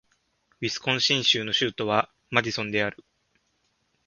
[0.61, 3.05] ウィスコンシン州の州都はマディソンである